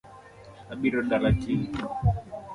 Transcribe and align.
Abiro 0.73 0.99
dala 1.09 1.31
kiny 1.41 1.69